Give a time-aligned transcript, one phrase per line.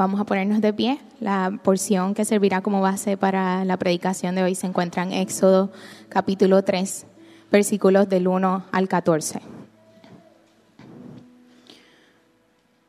[0.00, 0.98] vamos a ponernos de pie.
[1.20, 5.70] La porción que servirá como base para la predicación de hoy se encuentra en Éxodo
[6.08, 7.04] capítulo 3,
[7.52, 9.42] versículos del 1 al 14.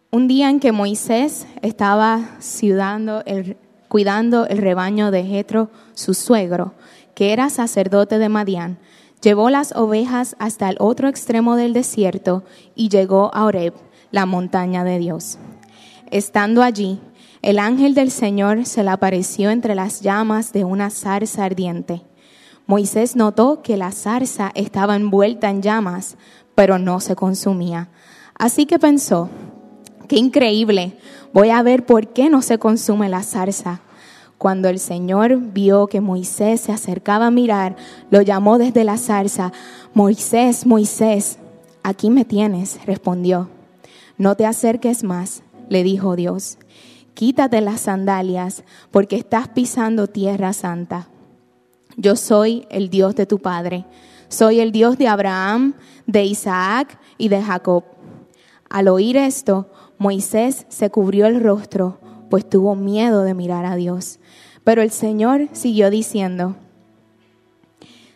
[0.10, 2.38] Un día en que Moisés estaba
[3.26, 3.58] el,
[3.90, 6.76] cuidando el rebaño de Jetro, su suegro,
[7.14, 8.78] que era sacerdote de Madián,
[9.22, 13.74] llevó las ovejas hasta el otro extremo del desierto y llegó a Oreb,
[14.12, 15.38] la montaña de Dios.
[16.12, 17.00] Estando allí,
[17.42, 22.02] el ángel del Señor se le apareció entre las llamas de una zarza ardiente.
[22.68, 26.18] Moisés notó que la zarza estaba envuelta en llamas,
[26.54, 27.92] pero no se consumía.
[28.38, 29.30] Así que pensó,
[30.10, 30.98] qué increíble,
[31.32, 33.80] voy a ver por qué no se consume la zarza.
[34.38, 37.78] Cuando el Señor vio que Moisés se acercaba a mirar,
[38.10, 39.54] lo llamó desde la zarza,
[39.94, 41.40] Moisés, Moisés,
[41.84, 43.50] aquí me tienes, respondió.
[44.18, 46.58] No te acerques más le dijo Dios,
[47.14, 51.08] quítate las sandalias porque estás pisando tierra santa.
[51.96, 53.86] Yo soy el Dios de tu Padre,
[54.28, 55.76] soy el Dios de Abraham,
[56.08, 57.86] de Isaac y de Jacob.
[58.70, 62.00] Al oír esto, Moisés se cubrió el rostro,
[62.30, 64.20] pues tuvo miedo de mirar a Dios.
[64.66, 66.58] Pero el Señor siguió diciendo,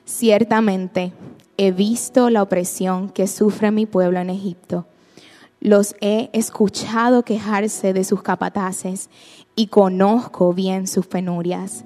[0.03, 1.13] ciertamente
[1.55, 4.87] he visto la opresión que sufre mi pueblo en Egipto
[5.65, 9.09] los he escuchado quejarse de sus capataces
[9.55, 11.85] y conozco bien sus penurias.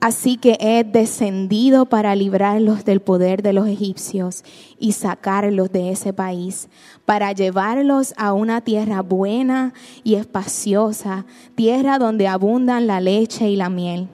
[0.00, 4.44] Así que he descendido para librarlos del poder de los egipcios
[4.78, 6.68] y sacarlos de ese país,
[7.06, 9.72] para llevarlos a una tierra buena
[10.04, 14.08] y espaciosa, tierra donde abundan la leche y la miel.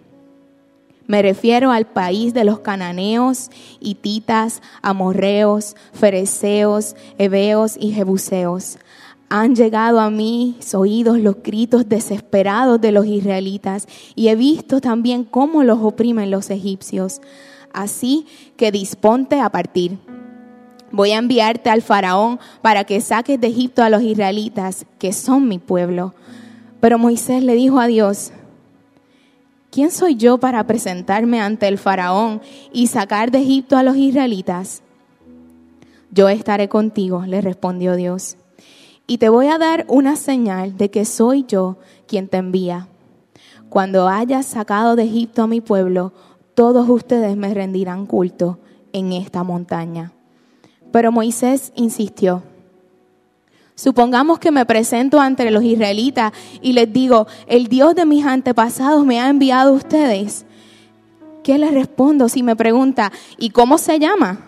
[1.12, 3.50] Me refiero al país de los cananeos,
[3.80, 8.78] hititas, amorreos, fereceos, heveos y jebuseos
[9.28, 15.24] han llegado a mis oídos los gritos desesperados de los israelitas y he visto también
[15.24, 17.20] cómo los oprimen los egipcios.
[17.74, 18.24] Así
[18.56, 19.98] que disponte a partir.
[20.92, 25.46] Voy a enviarte al faraón para que saques de Egipto a los israelitas, que son
[25.46, 26.14] mi pueblo.
[26.80, 28.32] Pero Moisés le dijo a Dios,
[29.72, 32.40] ¿quién soy yo para presentarme ante el faraón
[32.72, 34.82] y sacar de Egipto a los israelitas?
[36.12, 38.36] Yo estaré contigo, le respondió Dios
[39.06, 42.88] y te voy a dar una señal de que soy yo quien te envía.
[43.70, 46.12] Cuando hayas sacado de Egipto a mi pueblo,
[46.54, 48.58] todos ustedes me rendirán culto
[48.92, 50.12] en esta montaña.
[50.92, 52.42] Pero Moisés insistió.
[53.74, 59.04] Supongamos que me presento ante los israelitas y les digo, el Dios de mis antepasados
[59.04, 60.46] me ha enviado a ustedes.
[61.42, 64.40] ¿Qué les respondo si me pregunta, ¿y cómo se llama?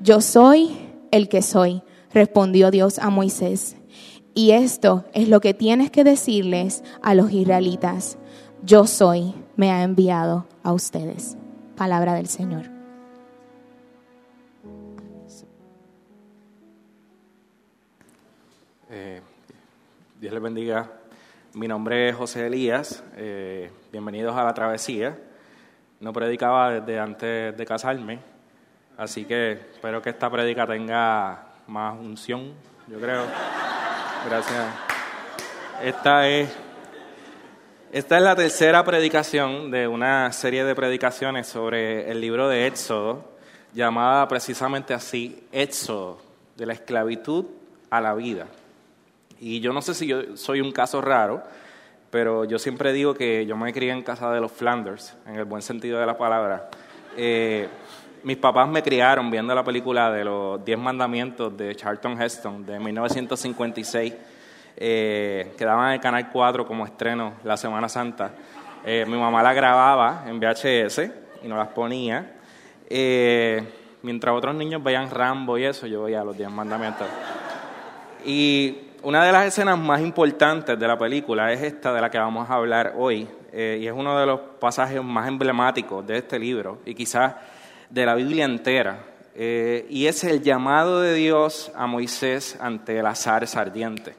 [0.00, 0.76] Yo soy
[1.10, 1.82] el que soy
[2.16, 3.76] respondió Dios a Moisés.
[4.34, 8.16] Y esto es lo que tienes que decirles a los israelitas.
[8.62, 11.36] Yo soy, me ha enviado a ustedes.
[11.76, 12.75] Palabra del Señor.
[18.98, 19.20] Eh,
[20.18, 20.90] Dios les bendiga.
[21.52, 23.04] Mi nombre es José Elías.
[23.16, 25.18] Eh, bienvenidos a la travesía.
[26.00, 28.20] No predicaba desde antes de casarme,
[28.96, 32.54] así que espero que esta predica tenga más unción,
[32.86, 33.24] yo creo.
[34.30, 34.64] Gracias.
[35.82, 36.56] Esta es,
[37.92, 43.36] esta es la tercera predicación de una serie de predicaciones sobre el libro de Éxodo,
[43.74, 46.18] llamada precisamente así, Éxodo,
[46.56, 47.44] de la esclavitud
[47.90, 48.46] a la vida.
[49.40, 51.42] Y yo no sé si yo soy un caso raro,
[52.10, 55.44] pero yo siempre digo que yo me crié en casa de los Flanders, en el
[55.44, 56.70] buen sentido de la palabra.
[57.16, 57.68] Eh,
[58.22, 62.80] mis papás me criaron viendo la película de los Diez Mandamientos de Charlton Heston de
[62.80, 64.14] 1956,
[64.76, 68.32] eh, que daban en el Canal 4 como estreno la Semana Santa.
[68.84, 71.10] Eh, mi mamá la grababa en VHS
[71.42, 72.34] y nos las ponía.
[72.88, 73.62] Eh,
[74.02, 77.06] mientras otros niños veían Rambo y eso, yo veía los Diez Mandamientos.
[78.24, 82.18] Y una de las escenas más importantes de la película es esta de la que
[82.18, 86.40] vamos a hablar hoy, eh, y es uno de los pasajes más emblemáticos de este
[86.40, 87.36] libro, y quizás
[87.88, 88.98] de la Biblia entera,
[89.32, 94.16] eh, y es el llamado de Dios a Moisés ante el azar ardiente.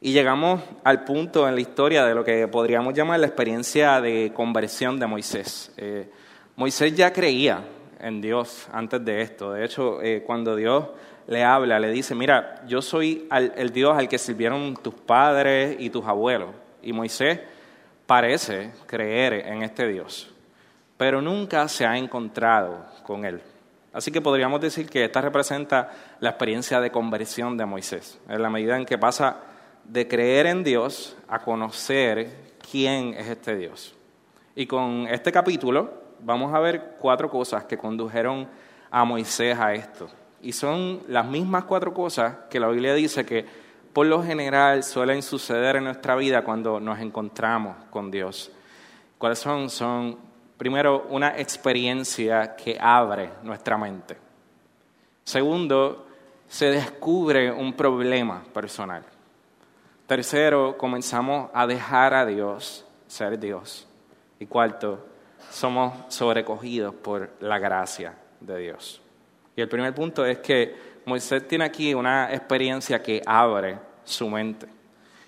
[0.00, 4.30] Y llegamos al punto en la historia de lo que podríamos llamar la experiencia de
[4.32, 5.72] conversión de Moisés.
[5.76, 6.08] Eh,
[6.54, 7.64] Moisés ya creía
[7.98, 9.54] en Dios antes de esto.
[9.54, 10.84] De hecho, cuando Dios
[11.26, 15.90] le habla, le dice, mira, yo soy el Dios al que sirvieron tus padres y
[15.90, 16.50] tus abuelos.
[16.82, 17.40] Y Moisés
[18.06, 20.30] parece creer en este Dios,
[20.96, 23.40] pero nunca se ha encontrado con él.
[23.92, 25.90] Así que podríamos decir que esta representa
[26.20, 29.36] la experiencia de conversión de Moisés, en la medida en que pasa
[29.84, 33.94] de creer en Dios a conocer quién es este Dios.
[34.56, 38.48] Y con este capítulo vamos a ver cuatro cosas que condujeron
[38.90, 40.08] a Moisés a esto.
[40.44, 43.46] Y son las mismas cuatro cosas que la Biblia dice que
[43.94, 48.52] por lo general suelen suceder en nuestra vida cuando nos encontramos con Dios.
[49.16, 49.70] ¿Cuáles son?
[49.70, 50.18] Son,
[50.58, 54.18] primero, una experiencia que abre nuestra mente.
[55.24, 56.06] Segundo,
[56.46, 59.02] se descubre un problema personal.
[60.06, 63.86] Tercero, comenzamos a dejar a Dios ser Dios.
[64.38, 65.06] Y cuarto,
[65.50, 69.00] somos sobrecogidos por la gracia de Dios.
[69.56, 70.74] Y el primer punto es que
[71.04, 74.66] Moisés tiene aquí una experiencia que abre su mente.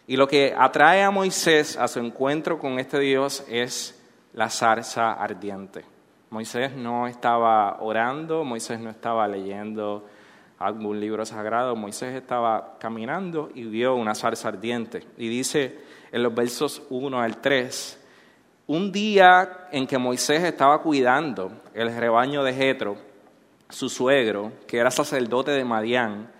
[0.06, 4.00] Y lo que atrae a Moisés a su encuentro con este Dios es
[4.32, 5.84] la zarza ardiente.
[6.30, 10.06] Moisés no estaba orando, Moisés no estaba leyendo
[10.58, 15.04] algún libro sagrado, Moisés estaba caminando y vio una zarza ardiente.
[15.16, 15.78] Y dice
[16.12, 18.04] en los versos 1 al 3,
[18.68, 22.96] un día en que Moisés estaba cuidando el rebaño de Jetro,
[23.68, 26.30] su suegro, que era sacerdote de Madián,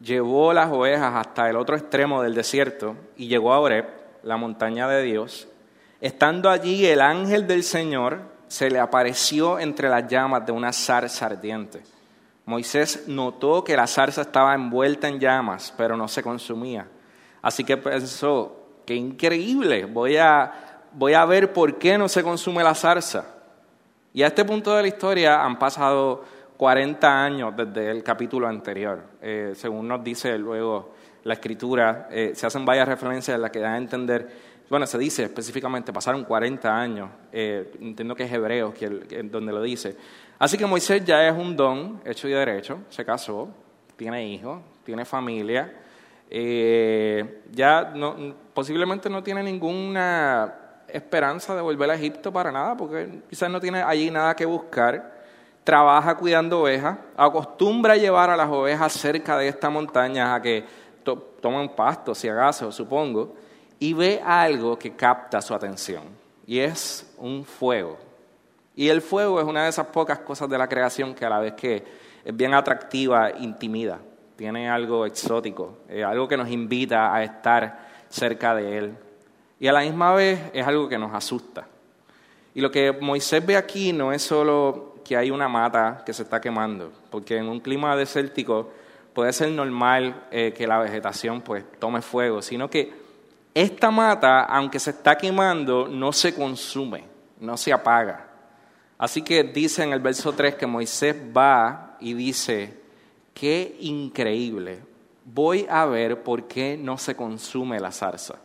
[0.00, 3.86] llevó las ovejas hasta el otro extremo del desierto y llegó a Oreb,
[4.22, 5.48] la montaña de Dios.
[6.00, 11.26] Estando allí, el ángel del Señor se le apareció entre las llamas de una zarza
[11.26, 11.82] ardiente.
[12.46, 16.86] Moisés notó que la zarza estaba envuelta en llamas, pero no se consumía.
[17.42, 22.64] Así que pensó, qué increíble, voy a, voy a ver por qué no se consume
[22.64, 23.24] la zarza.
[24.12, 26.24] Y a este punto de la historia han pasado
[26.60, 29.02] 40 años desde el capítulo anterior.
[29.22, 30.92] Eh, según nos dice luego
[31.24, 34.28] la escritura, eh, se hacen varias referencias en las que dan a entender,
[34.68, 38.90] bueno, se dice específicamente, pasaron 40 años, eh, entiendo que es hebreo que,
[39.22, 39.96] donde lo dice.
[40.38, 43.48] Así que Moisés ya es un don hecho y derecho, se casó,
[43.96, 45.72] tiene hijos, tiene familia,
[47.50, 53.48] ya no, posiblemente no tiene ninguna esperanza de volver a Egipto para nada, porque quizás
[53.48, 55.19] no tiene allí nada que buscar
[55.70, 60.64] trabaja cuidando ovejas, acostumbra llevar a las ovejas cerca de esta montaña a que
[61.40, 63.36] tomen pasto, si acaso, supongo,
[63.78, 66.02] y ve algo que capta su atención,
[66.44, 67.98] y es un fuego.
[68.74, 71.38] Y el fuego es una de esas pocas cosas de la creación que a la
[71.38, 71.84] vez que
[72.24, 74.00] es bien atractiva, intimida,
[74.34, 78.96] tiene algo exótico, eh, algo que nos invita a estar cerca de él.
[79.60, 81.68] Y a la misma vez es algo que nos asusta.
[82.54, 86.22] Y lo que Moisés ve aquí no es solo que hay una mata que se
[86.22, 88.70] está quemando, porque en un clima desértico
[89.12, 92.92] puede ser normal eh, que la vegetación pues tome fuego, sino que
[93.52, 97.06] esta mata, aunque se está quemando, no se consume,
[97.40, 98.28] no se apaga.
[98.98, 102.78] Así que dice en el verso 3 que Moisés va y dice,
[103.34, 104.78] qué increíble,
[105.24, 108.36] voy a ver por qué no se consume la zarza.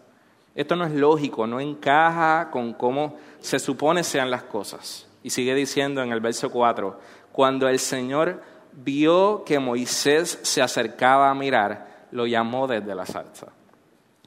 [0.55, 5.04] Esto no es lógico, no encaja con cómo se supone sean las cosas.
[5.25, 6.99] Y sigue diciendo en el verso 4,
[7.31, 13.47] cuando el Señor vio que Moisés se acercaba a mirar, lo llamó desde la salsa.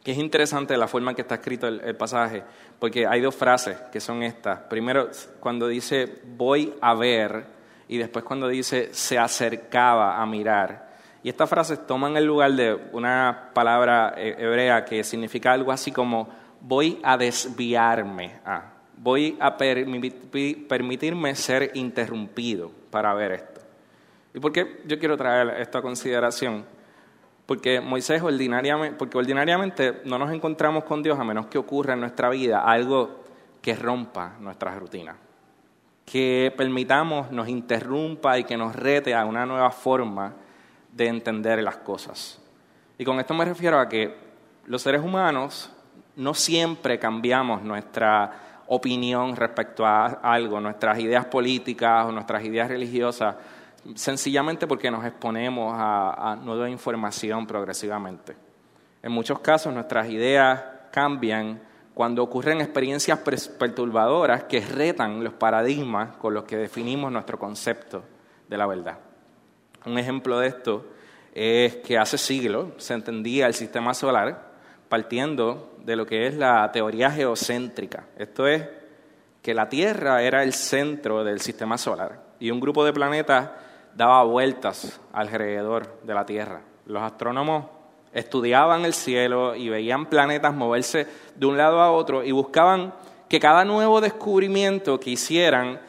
[0.02, 2.42] Que es interesante la forma en que está escrito el, pasaje,
[2.80, 4.58] porque hay dos frases que son estas.
[4.62, 7.46] Primero, cuando dice voy a ver,
[7.86, 10.96] y después cuando dice se acercaba a mirar.
[11.22, 15.92] Y estas frases toman el lugar de una palabra eh, hebrea que significa algo así
[15.92, 16.28] como
[16.60, 23.60] voy a desviarme a voy a permitirme ser interrumpido para ver esto.
[24.34, 26.64] ¿Y por qué yo quiero traer esta consideración?
[27.46, 32.00] Porque Moisés ordinariamente, porque ordinariamente no nos encontramos con Dios a menos que ocurra en
[32.00, 33.24] nuestra vida algo
[33.62, 35.16] que rompa nuestras rutinas,
[36.04, 40.34] que permitamos, nos interrumpa y que nos rete a una nueva forma
[40.92, 42.40] de entender las cosas.
[42.98, 44.14] Y con esto me refiero a que
[44.66, 45.72] los seres humanos
[46.16, 53.34] no siempre cambiamos nuestra opinión respecto a algo, nuestras ideas políticas o nuestras ideas religiosas,
[53.94, 58.36] sencillamente porque nos exponemos a, nueva información progresivamente.
[59.02, 61.60] En muchos casos nuestras ideas cambian
[61.94, 63.18] cuando ocurren experiencias
[63.58, 68.04] perturbadoras que retan los paradigmas con los que definimos nuestro concepto
[68.48, 68.98] de la verdad.
[69.86, 70.86] Un ejemplo de esto
[71.34, 74.48] es que hace siglos se entendía el sistema solar
[74.88, 78.04] partiendo de lo que es la teoría geocéntrica.
[78.18, 78.62] Esto es
[79.40, 83.48] que la Tierra era el centro del sistema solar y un grupo de planetas
[83.94, 86.60] daba vueltas alrededor de la Tierra.
[86.84, 87.64] Los astrónomos
[88.12, 92.92] estudiaban el cielo y veían planetas moverse de un lado a otro y buscaban
[93.26, 95.80] que cada nuevo descubrimiento que hicieran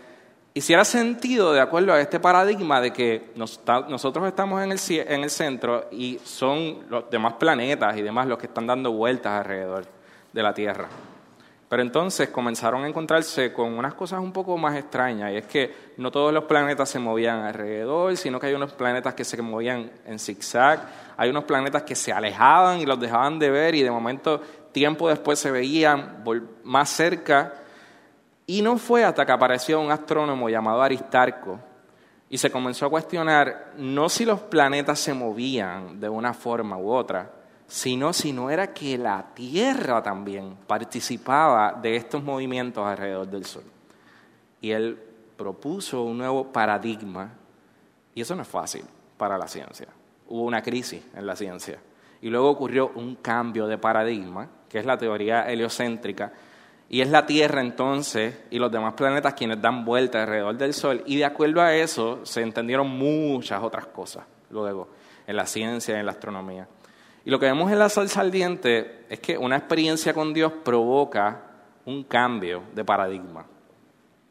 [0.54, 5.30] hiciera sentido de acuerdo a este paradigma de que nosotros estamos en el, en el
[5.30, 9.86] centro y son los demás planetas y demás los que están dando vueltas alrededor
[10.34, 10.88] de la Tierra.
[11.70, 15.72] Pero entonces comenzaron a encontrarse con unas cosas un poco más extrañas, y es que
[15.98, 19.92] no todos los planetas se movían alrededor, sino que hay unos planetas que se movían
[20.04, 20.82] en zigzag,
[21.16, 24.42] hay unos planetas que se alejaban y los dejaban de ver, y de momento,
[24.72, 26.24] tiempo después, se veían
[26.64, 27.54] más cerca.
[28.50, 31.60] Y no fue hasta que apareció un astrónomo llamado Aristarco,
[32.32, 36.90] y se comenzó a cuestionar no si los planetas se movían de una forma u
[36.90, 37.32] otra,
[37.68, 43.66] sino si no era que la Tierra también participaba de estos movimientos alrededor del Sol.
[44.62, 45.00] Y él
[45.38, 47.30] propuso un nuevo paradigma,
[48.16, 48.84] y eso no es fácil
[49.16, 49.90] para la ciencia.
[50.28, 51.78] Hubo una crisis en la ciencia.
[52.20, 56.34] Y luego ocurrió un cambio de paradigma, que es la teoría heliocéntrica,
[56.90, 61.04] y es la Tierra entonces y los demás planetas quienes dan vuelta alrededor del Sol.
[61.06, 64.90] Y de acuerdo a eso se entendieron muchas otras cosas luego
[65.28, 66.68] en la ciencia en la astronomía.
[67.24, 71.44] Y lo que vemos en la salsa ardiente es que una experiencia con Dios provoca
[71.86, 73.46] un cambio de paradigma.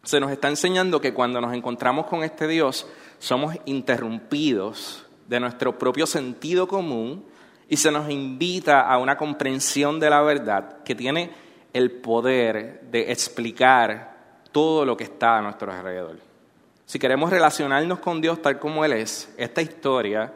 [0.02, 2.88] Se nos está enseñando que cuando nos encontramos con este Dios
[3.18, 7.24] somos interrumpidos de nuestro propio sentido común
[7.68, 11.30] y se nos invita a una comprensión de la verdad que tiene
[11.78, 14.16] el poder de explicar
[14.50, 16.16] todo lo que está a nuestro alrededor.
[16.84, 20.32] Si queremos relacionarnos con Dios tal como Él es, esta historia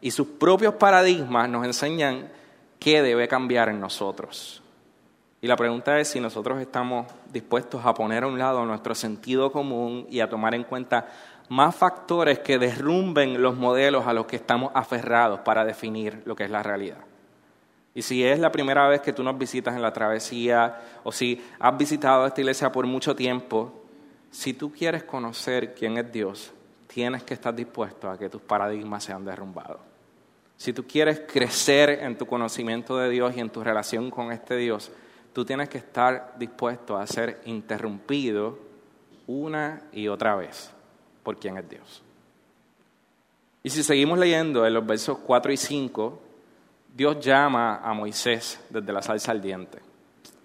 [0.00, 2.30] y sus propios paradigmas nos enseñan
[2.78, 4.62] qué debe cambiar en nosotros.
[5.40, 9.50] Y la pregunta es si nosotros estamos dispuestos a poner a un lado nuestro sentido
[9.50, 11.08] común y a tomar en cuenta
[11.48, 16.44] más factores que derrumben los modelos a los que estamos aferrados para definir lo que
[16.44, 16.98] es la realidad.
[17.94, 21.42] Y si es la primera vez que tú nos visitas en la travesía o si
[21.60, 23.72] has visitado esta iglesia por mucho tiempo,
[24.32, 26.52] si tú quieres conocer quién es Dios,
[26.88, 29.80] tienes que estar dispuesto a que tus paradigmas sean derrumbados.
[30.56, 34.56] Si tú quieres crecer en tu conocimiento de Dios y en tu relación con este
[34.56, 34.90] Dios,
[35.32, 38.58] tú tienes que estar dispuesto a ser interrumpido
[39.26, 40.70] una y otra vez
[41.22, 42.02] por quién es Dios.
[43.62, 46.20] Y si seguimos leyendo en los versos 4 y 5,
[46.94, 49.80] Dios llama a Moisés desde la salsa al diente.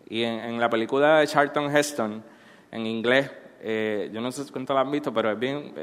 [0.10, 2.24] Y en, la película de Charlton Heston,
[2.72, 3.30] en inglés,
[3.62, 5.76] eh, yo no sé cuánto la han visto, pero es bien,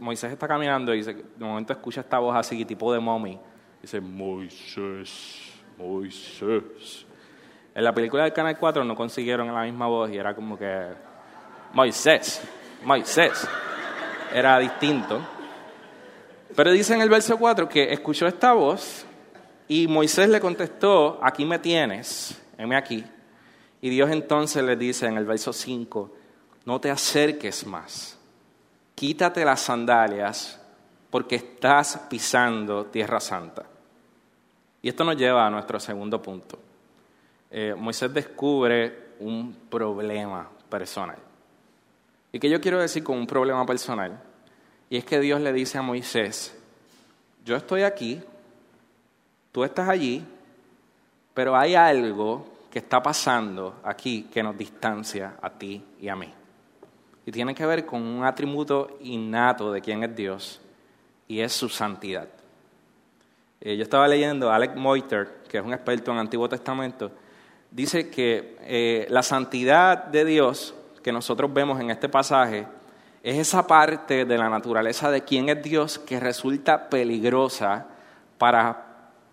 [0.00, 3.38] Moisés está caminando y de momento escucha esta voz así, tipo de mommy
[3.82, 7.06] Dice, Moisés, Moisés.
[7.74, 10.94] En la película del Canal 4 no consiguieron la misma voz y era como que,
[11.74, 12.42] Moisés,
[12.84, 13.46] Moisés.
[14.32, 15.20] Era distinto.
[16.56, 19.06] Pero dice en el verso 4 que escuchó esta voz
[19.68, 23.04] y Moisés le contestó, aquí me tienes, heme aquí.
[23.80, 26.12] Y Dios entonces le dice en el verso 5,
[26.64, 28.18] no te acerques más,
[28.94, 30.60] quítate las sandalias
[31.10, 33.64] porque estás pisando tierra santa.
[34.82, 36.58] Y esto nos lleva a nuestro segundo punto.
[37.50, 41.16] Eh, Moisés descubre un problema personal.
[42.32, 44.20] ¿Y qué yo quiero decir con un problema personal?
[44.90, 46.56] Y es que Dios le dice a Moisés,
[47.44, 48.20] yo estoy aquí,
[49.56, 50.22] tú estás allí,
[51.32, 56.30] pero hay algo que está pasando aquí que nos distancia a ti y a mí.
[57.24, 60.60] Y tiene que ver con un atributo innato de quién es Dios,
[61.26, 62.28] y es su santidad.
[63.58, 67.10] Eh, yo estaba leyendo, Alec Moiter, que es un experto en Antiguo Testamento,
[67.70, 72.66] dice que eh, la santidad de Dios que nosotros vemos en este pasaje
[73.22, 77.86] es esa parte de la naturaleza de quién es Dios que resulta peligrosa
[78.36, 78.85] para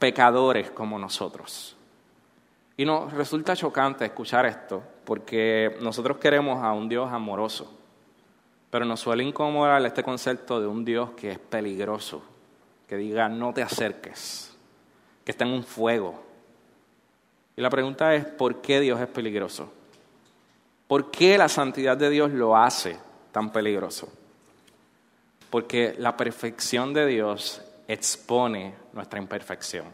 [0.04, 1.78] pecadores como nosotros.
[2.76, 7.74] Y nos resulta chocante escuchar esto, porque nosotros queremos a un Dios amoroso,
[8.70, 12.22] pero nos suele incomodar este concepto de un Dios que es peligroso,
[12.86, 14.54] que diga no te acerques,
[15.24, 16.22] que está en un fuego.
[17.56, 19.72] Y la pregunta es, ¿por qué Dios es peligroso?
[20.86, 23.00] ¿Por qué la santidad de Dios lo hace
[23.32, 24.12] tan peligroso?
[25.50, 29.86] Porque la perfección de Dios expone nuestra imperfección.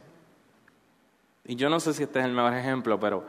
[1.45, 3.23] Y yo no sé si este es el mejor ejemplo, pero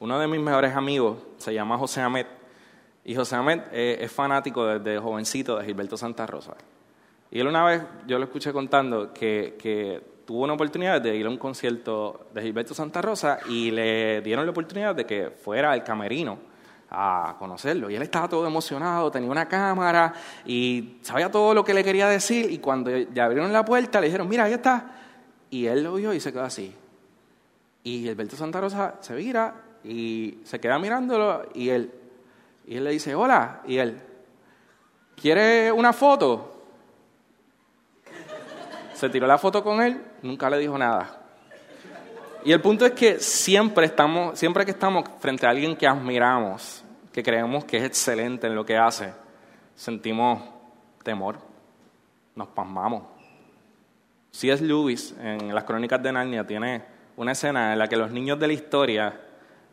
[0.00, 2.26] uno de mis mejores amigos se llama José Amet.
[3.04, 6.54] Y José Amet eh, es fanático desde jovencito de Gilberto Santa Rosa.
[7.30, 11.26] Y él una vez, yo lo escuché contando, que, que tuvo una oportunidad de ir
[11.26, 15.72] a un concierto de Gilberto Santa Rosa y le dieron la oportunidad de que fuera
[15.72, 16.53] al camerino
[16.96, 17.90] a conocerlo.
[17.90, 20.14] Y él estaba todo emocionado, tenía una cámara
[20.46, 22.50] y sabía todo lo que le quería decir.
[22.50, 24.92] Y cuando ya abrieron la puerta, le dijeron, mira, ahí está.
[25.50, 26.74] Y él lo vio y se quedó así.
[27.82, 31.92] Y Gilberto Santa Rosa se vira y se queda mirándolo y él,
[32.66, 33.60] y él le dice, hola.
[33.66, 34.00] Y él,
[35.20, 36.52] ¿quiere una foto?
[38.94, 41.20] Se tiró la foto con él, nunca le dijo nada.
[42.44, 46.83] Y el punto es que siempre estamos, siempre que estamos frente a alguien que admiramos,
[47.14, 49.14] que creemos que es excelente en lo que hace,
[49.76, 50.42] sentimos
[51.02, 51.38] temor,
[52.34, 53.04] nos pasmamos.
[54.42, 56.82] es Lewis en las Crónicas de Narnia tiene
[57.16, 59.20] una escena en la que los niños de la historia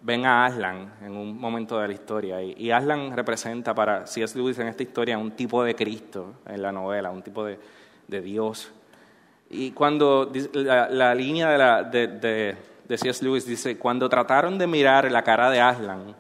[0.04, 2.42] ven a Aslan en un momento de la historia.
[2.44, 4.38] Y, Aslan representa para C.S.
[4.38, 7.60] Lewis en esta historia un tipo de Cristo en la novela, un tipo de,
[8.08, 8.72] de Dios
[9.54, 12.08] y cuando la, línea de, la, de,
[12.88, 13.24] de, C.S.
[13.24, 16.16] Lewis dice, cuando trataron de mirar la cara de Aslan,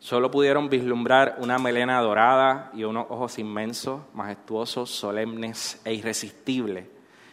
[0.00, 6.86] solo pudieron vislumbrar una melena dorada y unos ojos inmensos, majestuosos, solemnes e irresistibles.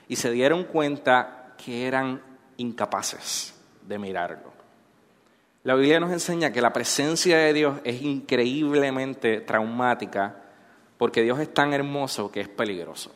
[0.07, 2.21] Y se dieron cuenta que eran
[2.57, 4.53] incapaces de mirarlo.
[5.63, 10.43] La Biblia nos enseña que la presencia de Dios es increíblemente traumática
[10.97, 13.13] porque Dios es tan hermoso que es peligroso.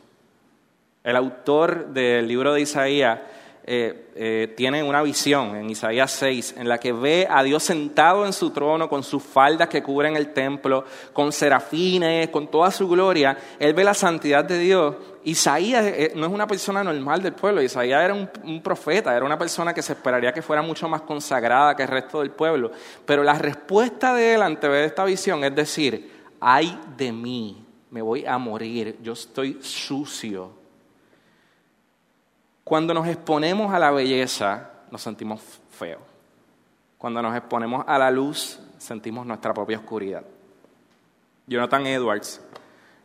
[1.04, 3.20] El autor del libro de Isaías
[3.64, 8.26] eh, eh, tiene una visión en Isaías 6 en la que ve a Dios sentado
[8.26, 12.88] en su trono con sus faldas que cubren el templo, con serafines, con toda su
[12.88, 13.38] gloria.
[13.60, 14.96] Él ve la santidad de Dios.
[15.22, 19.24] Isaías eh, no es una persona normal del pueblo, Isaías era un, un profeta, era
[19.24, 22.72] una persona que se esperaría que fuera mucho más consagrada que el resto del pueblo.
[23.06, 28.02] Pero la respuesta de él ante ver esta visión es decir, ay de mí, me
[28.02, 30.61] voy a morir, yo estoy sucio
[32.72, 36.00] cuando nos exponemos a la belleza, nos sentimos feos.
[36.96, 40.24] Cuando nos exponemos a la luz, sentimos nuestra propia oscuridad.
[41.46, 42.40] Jonathan Edwards,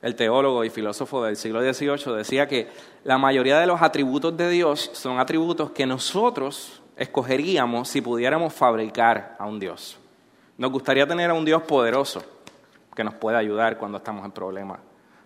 [0.02, 2.70] el teólogo y filósofo del siglo XVIII, decía que
[3.04, 9.36] la mayoría de los atributos de Dios son atributos que nosotros escogeríamos si pudiéramos fabricar
[9.38, 10.00] a un Dios.
[10.58, 12.24] Nos gustaría tener a un Dios poderoso
[12.96, 14.80] que nos pueda ayudar cuando estamos en problemas.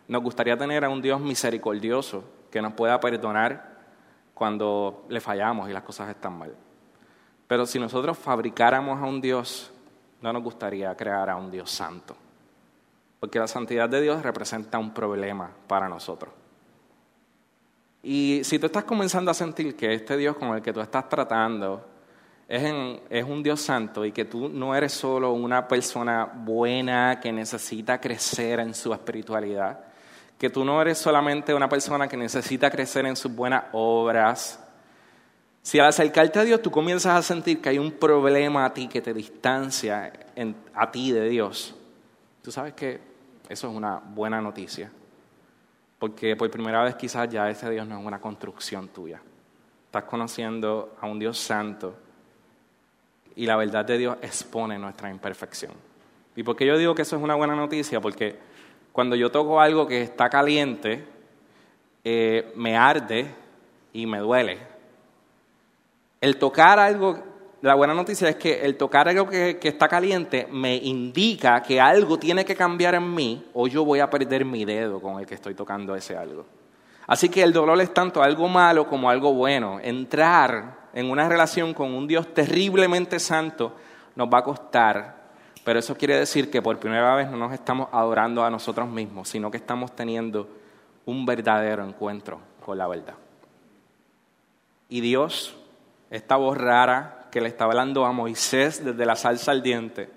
[0.07, 3.70] Nos gustaría tener a un Dios misericordioso que nos pueda perdonar
[4.33, 6.55] cuando le fallamos y las cosas están mal.
[7.47, 9.71] Pero si nosotros fabricáramos a un Dios,
[10.21, 12.15] no nos gustaría crear a un Dios santo.
[13.19, 16.33] Porque la santidad de Dios representa un problema para nosotros.
[18.03, 21.07] Y si tú estás comenzando a sentir que este Dios con el que tú estás
[21.07, 21.85] tratando
[22.47, 22.63] es,
[23.09, 28.01] es, un Dios santo y que tú no eres solo una persona buena que necesita
[28.01, 29.90] crecer en su espiritualidad,
[30.41, 34.59] que tú no eres solamente una persona que necesita crecer en sus buenas obras.
[35.61, 38.87] Si al acercarte a Dios tú comienzas a sentir que hay un problema a ti
[38.87, 40.11] que te distancia
[40.73, 41.75] a ti de Dios,
[42.41, 42.99] tú sabes que
[43.49, 44.91] eso es una buena noticia.
[45.99, 49.21] Porque por primera vez quizás ya ese Dios no es una construcción tuya.
[49.85, 51.95] Estás conociendo a un Dios santo
[53.35, 55.73] y la verdad de Dios expone nuestra imperfección.
[56.35, 58.01] ¿Y por qué yo digo que eso es una buena noticia?
[58.01, 58.49] Porque
[58.91, 61.05] cuando yo toco algo que está caliente,
[62.03, 63.27] eh, me arde
[63.93, 64.57] y me duele.
[66.19, 67.17] El tocar algo,
[67.61, 71.79] la buena noticia es que el tocar algo que, que está caliente me indica que
[71.79, 75.25] algo tiene que cambiar en mí o yo voy a perder mi dedo con el
[75.25, 76.45] que estoy tocando ese algo.
[77.07, 79.79] Así que el dolor es tanto algo malo como algo bueno.
[79.81, 83.75] Entrar en una relación con un Dios terriblemente santo
[84.15, 85.20] nos va a costar
[85.63, 89.29] pero eso quiere decir que por primera vez no nos estamos adorando a nosotros mismos,
[89.29, 90.49] sino que estamos teniendo
[91.05, 93.15] un verdadero encuentro con la verdad.
[94.89, 95.55] Y Dios,
[96.09, 100.09] esta voz rara que le está hablando a Moisés desde la salsa al diente,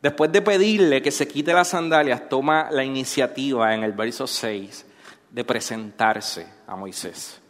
[0.00, 4.86] después de pedirle que se quite las sandalias, toma la iniciativa en el verso 6
[5.30, 7.40] de presentarse a Moisés.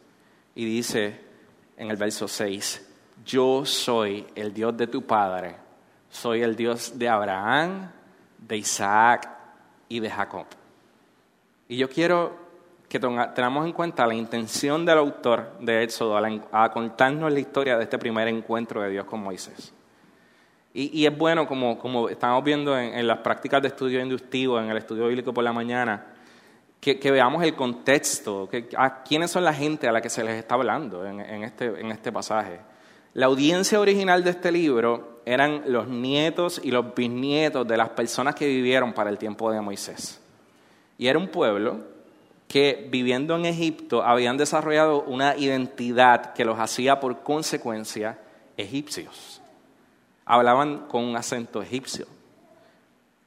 [0.55, 1.21] Y dice
[1.77, 2.89] en el verso 6,
[3.25, 5.70] yo soy el Dios de tu Padre
[6.11, 7.91] soy el Dios de Abraham,
[8.39, 9.31] de Isaac
[9.89, 10.47] y de Jacob.
[11.69, 12.37] Y yo quiero
[12.89, 16.19] que tengamos en cuenta la intención del autor de Éxodo
[16.51, 19.73] a, contarnos la historia de este primer encuentro de Dios con Moisés.
[20.73, 25.07] Y, es bueno, como, estamos viendo en, las prácticas de estudio inductivo, en el estudio
[25.07, 26.07] bíblico por la mañana,
[26.81, 30.57] que, veamos el contexto, a quiénes son la gente a la que se les está
[30.57, 32.61] hablando en, este, en este pasaje.
[33.13, 38.37] La audiencia original de este libro eran los nietos y los bisnietos de las personas
[38.37, 40.21] que vivieron para el tiempo de Moisés.
[40.97, 41.79] Y era un pueblo
[42.47, 48.19] que viviendo en Egipto habían desarrollado una identidad que los hacía por consecuencia
[48.57, 49.41] egipcios.
[50.25, 52.07] Hablaban con un acento egipcio.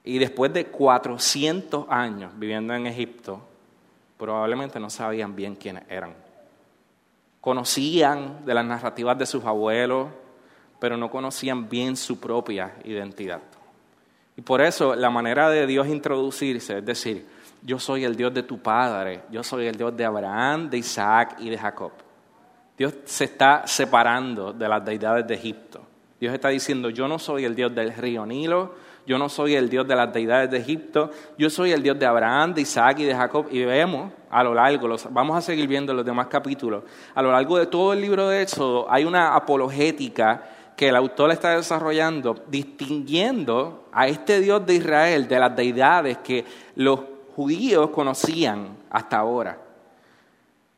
[0.02, 3.40] Y después de 400 años viviendo en Egipto,
[4.16, 6.23] probablemente no sabían bien quiénes eran
[7.44, 10.08] conocían de las narrativas de sus abuelos,
[10.78, 13.42] pero no conocían bien su propia identidad.
[14.34, 17.26] Y por eso la manera de Dios introducirse es decir,
[17.60, 21.36] yo soy el Dios de tu padre, yo soy el Dios de Abraham, de Isaac
[21.38, 21.92] y de Jacob.
[22.78, 25.82] Dios se está separando de las deidades de Egipto.
[26.24, 28.74] Dios está diciendo, yo no soy el Dios del río Nilo,
[29.06, 32.06] yo no soy el Dios de las deidades de Egipto, yo soy el Dios de
[32.06, 33.46] Abraham, de Isaac y de Jacob.
[33.50, 36.84] Y vemos a lo largo, los, vamos a seguir viendo los demás capítulos,
[37.14, 40.44] a lo largo de todo el libro de Éxodo hay una apologética
[40.78, 46.46] que el autor está desarrollando, distinguiendo a este Dios de Israel de las deidades que
[46.76, 47.00] los
[47.36, 49.63] judíos conocían hasta ahora.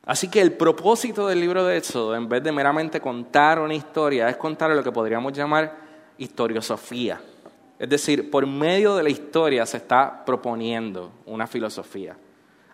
[0.07, 4.29] Así que el propósito del libro de Éxodo, en vez de meramente contar una historia,
[4.29, 5.77] es contar lo que podríamos llamar
[6.17, 7.21] historiosofía.
[7.77, 12.17] Es decir, por medio de la historia se está proponiendo una filosofía.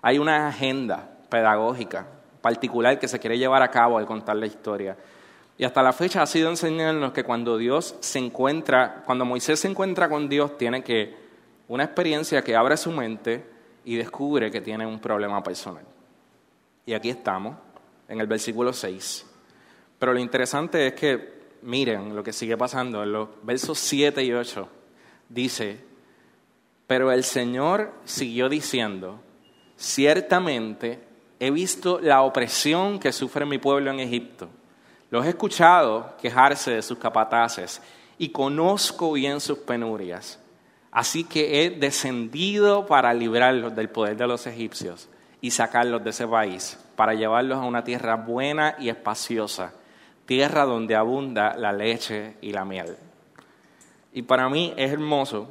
[0.03, 2.07] Hay una agenda pedagógica
[2.43, 4.95] particular que se quiere llevar a cabo al contar la historia.
[5.57, 9.69] Y hasta la fecha ha sido enseñarnos que cuando Dios se encuentra, cuando Moisés se
[9.69, 11.17] encuentra con Dios, tiene que
[11.69, 13.43] una experiencia que abre su mente
[13.87, 15.92] y descubre que tiene un problema personal.
[16.85, 17.57] Y aquí estamos,
[18.09, 19.27] en el versículo 6.
[19.99, 24.33] Pero lo interesante es que, miren lo que sigue pasando en los versos 7 y
[24.33, 24.69] 8
[25.29, 25.79] dice,
[26.87, 29.21] pero el Señor siguió diciendo,
[29.77, 31.01] ciertamente
[31.41, 34.49] he visto la opresión que sufre mi pueblo en Egipto.
[35.11, 37.81] Los he escuchado quejarse de sus capataces
[38.19, 40.39] y conozco bien sus penurias.
[40.91, 45.09] Así que he descendido para librarlos del poder de los egipcios
[45.43, 49.75] y sacarlos de ese país, para llevarlos a una tierra buena y espaciosa,
[50.25, 52.97] tierra donde abunda la leche y la miel.
[54.15, 55.49] Y para mí es hermoso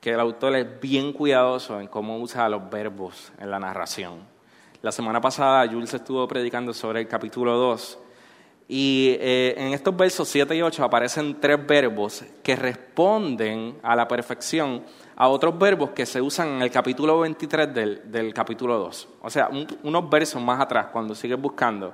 [0.00, 4.20] que el autor es bien cuidadoso en cómo usa los verbos en la narración.
[4.82, 7.98] La semana pasada Jules estuvo predicando sobre el capítulo 2
[8.68, 14.06] y eh, en estos versos 7 y 8 aparecen tres verbos que responden a la
[14.06, 14.84] perfección
[15.20, 19.08] a otros verbos que se usan en el capítulo 23 del, del capítulo 2.
[19.20, 19.50] O sea,
[19.82, 21.92] unos versos más atrás, cuando sigues buscando,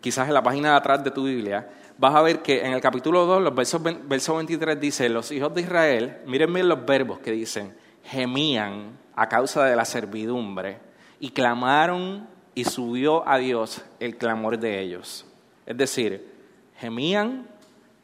[0.00, 2.80] quizás en la página de atrás de tu Biblia, vas a ver que en el
[2.80, 7.20] capítulo 2, los versos, verso 23 dice, los hijos de Israel, miren bien los verbos
[7.20, 10.80] que dicen, gemían a causa de la servidumbre
[11.20, 12.26] y clamaron
[12.56, 15.24] y subió a Dios el clamor de ellos.
[15.66, 16.34] Es decir,
[16.80, 17.46] gemían,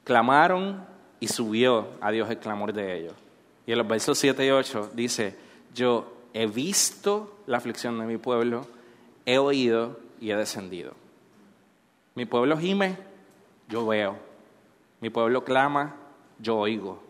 [0.04, 0.86] clamaron
[1.18, 3.21] y subió a Dios el clamor de ellos.
[3.66, 5.36] Y en los versos 7 y 8 dice,
[5.74, 8.66] yo he visto la aflicción de mi pueblo,
[9.26, 10.94] he oído y he descendido.
[12.14, 12.98] Mi pueblo gime,
[13.68, 14.16] yo veo.
[15.00, 15.96] Mi pueblo clama,
[16.38, 17.02] yo oigo.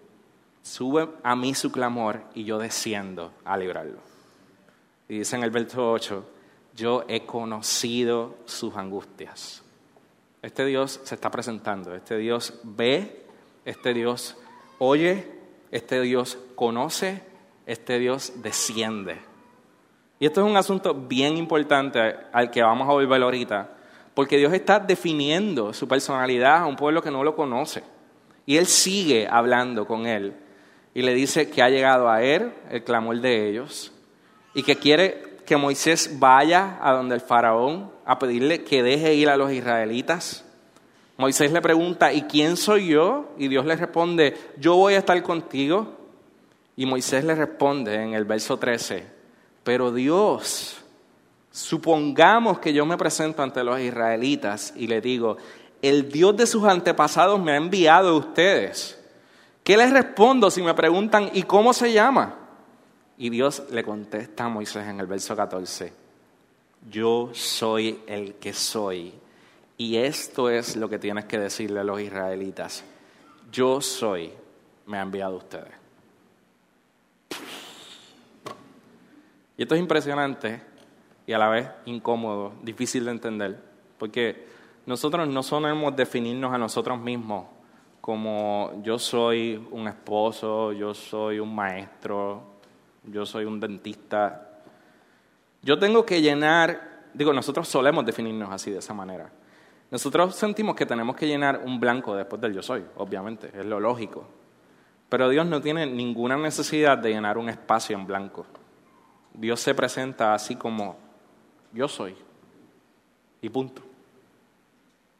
[0.62, 3.98] Sube a mí su clamor y yo desciendo a librarlo.
[5.08, 6.24] Y dice en el verso 8,
[6.74, 9.62] yo he conocido sus angustias.
[10.40, 13.26] Este Dios se está presentando, este Dios ve,
[13.64, 14.36] este Dios
[14.78, 15.41] oye,
[15.72, 17.22] este Dios conoce,
[17.66, 19.18] este Dios desciende.
[20.20, 23.70] Y esto es un asunto bien importante al que vamos a volver ahorita,
[24.14, 27.82] porque Dios está definiendo su personalidad a un pueblo que no lo conoce.
[28.46, 30.36] Y Él sigue hablando con él.
[30.94, 33.92] Y le dice que ha llegado a él el clamor de ellos.
[34.54, 39.30] Y que quiere que Moisés vaya a donde el faraón a pedirle que deje ir
[39.30, 40.44] a los israelitas.
[41.22, 43.32] Moisés le pregunta, ¿y quién soy yo?
[43.38, 45.86] Y Dios le responde, yo voy a estar contigo.
[46.76, 49.06] Y Moisés le responde en el verso 13,
[49.62, 50.82] pero Dios
[51.52, 55.36] Supongamos que yo me presento ante los israelitas y le digo,
[55.82, 58.98] el Dios de sus antepasados me ha enviado a ustedes.
[59.62, 62.38] ¿Qué les respondo si me preguntan, ¿y cómo se llama?
[63.18, 65.92] Y Dios le contesta a Moisés en el verso 14,
[66.90, 69.12] yo soy el que soy.
[69.82, 72.84] Y esto es lo que tienes que decirle a los israelitas.
[73.50, 74.30] Yo soy,
[74.86, 75.72] me ha enviado ustedes.
[79.56, 80.62] Y esto es impresionante
[81.26, 83.60] y a la vez incómodo, difícil de entender,
[83.98, 84.46] porque
[84.86, 87.46] nosotros no solemos definirnos a nosotros mismos
[88.00, 92.40] como yo soy un esposo, yo soy un maestro,
[93.02, 94.60] yo soy un dentista.
[95.60, 99.41] Yo tengo que llenar, digo, nosotros solemos definirnos así de esa manera.
[99.92, 103.78] Nosotros sentimos que tenemos que llenar un blanco después del yo soy, obviamente, es lo
[103.78, 104.24] lógico.
[105.10, 108.46] Pero Dios no tiene ninguna necesidad de llenar un espacio en blanco.
[109.34, 110.96] Dios se presenta así como
[111.74, 112.14] yo soy.
[113.42, 113.82] Y punto.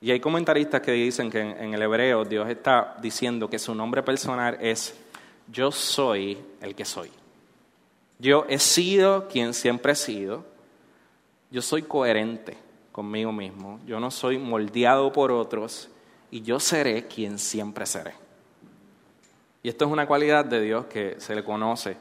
[0.01, 4.03] Y hay comentaristas que dicen que en, el hebreo Dios está diciendo que su nombre
[4.03, 4.99] personal es
[5.49, 7.11] yo soy el que soy.
[8.19, 10.47] Yo he sido quien siempre he sido.
[11.51, 12.62] Yo soy coherente
[12.93, 13.81] conmigo mismo.
[13.87, 15.89] Yo no soy moldeado por otros
[16.31, 18.15] y yo seré quien siempre seré.
[19.63, 21.97] Y esto es una cualidad de Dios que se le conoce,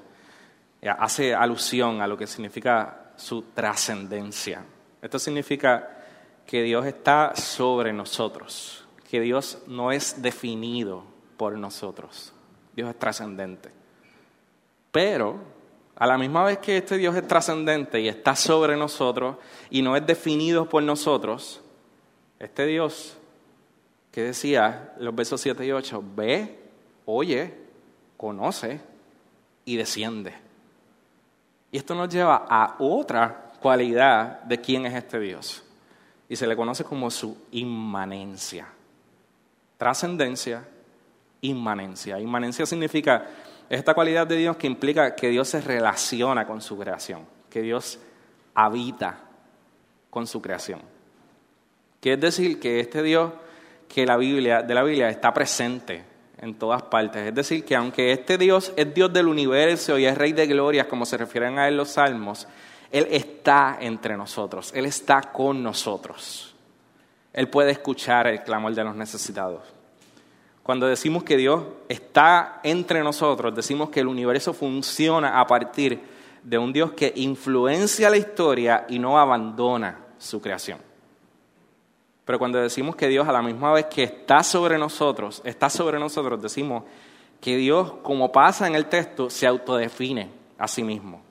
[0.82, 4.64] eh, hace alusión a lo que significa su trascendencia.
[5.02, 5.98] Esto significa
[6.46, 11.04] que Dios está sobre nosotros, que Dios no es definido
[11.38, 12.34] por nosotros,
[12.76, 13.70] Dios es trascendente.
[14.92, 15.40] Pero
[16.02, 19.36] a la misma vez que este Dios es trascendente y está sobre nosotros
[19.70, 21.62] y no es definido por nosotros,
[22.40, 23.20] este Dios
[24.12, 26.60] que decía los versos 7 y 8, ve
[27.06, 27.54] oye,
[28.18, 28.82] conoce
[29.64, 30.34] y desciende.
[31.72, 35.64] Y esto nos lleva a otra cualidad de quién es este Dios.
[36.28, 38.68] Y se le conoce como su inmanencia.
[39.78, 40.68] Trascendencia,
[41.42, 42.20] inmanencia.
[42.20, 43.28] Inmanencia significa
[43.78, 48.00] esta cualidad de Dios que implica que Dios se relaciona con su creación, que Dios
[48.54, 49.20] habita
[50.10, 50.82] con su creación.
[52.02, 53.32] Quiere decir que este Dios
[53.88, 56.04] que la Biblia, de la Biblia está presente
[56.40, 57.28] en todas partes.
[57.28, 60.88] Es decir, que aunque este Dios es Dios del universo y es Rey de glorias,
[60.88, 62.48] como se refieren a él los salmos,
[62.92, 66.56] Él está entre nosotros, Él está con nosotros.
[67.32, 69.62] Él puede escuchar el clamor de los necesitados.
[70.64, 76.00] Cuando decimos que Dios está entre nosotros, decimos que el universo funciona a partir
[76.44, 80.80] de un Dios que influencia la historia y no abandona su creación.
[82.26, 86.00] Pero cuando decimos que Dios a la misma vez que está sobre nosotros, está sobre
[86.00, 86.84] nosotros, decimos
[87.40, 91.22] que Dios, como pasa en el texto, se autodefine a sí mismo.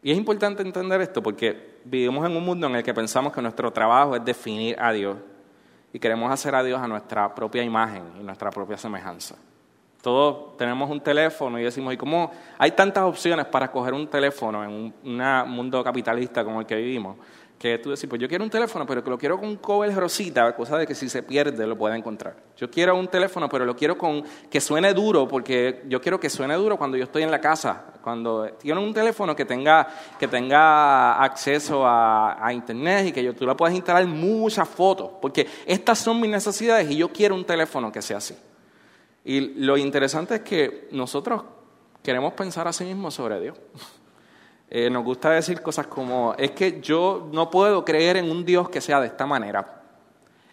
[0.00, 3.42] Y es importante entender esto porque vivimos en un mundo en el que pensamos que
[3.42, 5.16] nuestro trabajo es definir a Dios
[5.92, 9.36] y queremos hacer a Dios a nuestra propia imagen y nuestra propia semejanza.
[10.00, 14.64] Todos tenemos un teléfono y decimos, ¿y cómo hay tantas opciones para coger un teléfono
[14.64, 14.70] en
[15.04, 17.16] un mundo capitalista como el que vivimos?
[17.62, 19.94] Que tú decís, pues yo quiero un teléfono, pero que lo quiero con un cover
[19.94, 22.34] rosita, cosa de que si se pierde lo pueda encontrar.
[22.56, 26.28] Yo quiero un teléfono, pero lo quiero con que suene duro, porque yo quiero que
[26.28, 27.84] suene duro cuando yo estoy en la casa.
[28.02, 29.86] Cuando quiero un teléfono que tenga,
[30.18, 35.10] que tenga acceso a, a internet y que yo, tú la puedas instalar muchas fotos,
[35.22, 38.34] porque estas son mis necesidades y yo quiero un teléfono que sea así.
[39.24, 41.44] Y lo interesante es que nosotros
[42.02, 43.56] queremos pensar así mismo sobre Dios.
[44.74, 48.70] Eh, nos gusta decir cosas como, es que yo no puedo creer en un Dios
[48.70, 49.82] que sea de esta manera.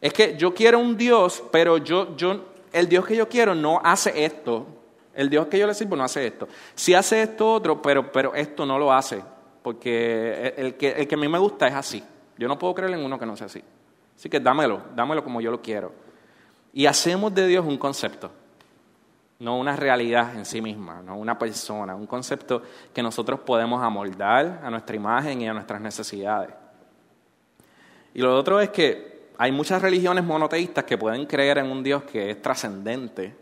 [0.02, 2.42] Es que yo quiero un Dios, pero yo, yo,
[2.74, 4.68] el Dios que yo quiero no hace esto.
[5.14, 6.50] El Dios que yo le sirvo no hace esto.
[6.76, 9.24] Sí hace esto otro, pero, pero esto no lo hace.
[9.64, 12.04] Porque el que, el que a mí me gusta es así.
[12.38, 13.64] Yo no puedo creer en uno que no sea así.
[14.18, 15.94] Así que dámelo, dámelo como yo lo quiero.
[16.74, 18.32] Y hacemos de Dios un concepto
[19.40, 22.62] no una realidad en sí misma, no una persona, un concepto
[22.94, 26.54] que nosotros podemos amoldar a nuestra imagen y a nuestras necesidades.
[28.14, 32.04] Y lo otro es que hay muchas religiones monoteístas que pueden creer en un Dios
[32.04, 33.34] que es trascendente,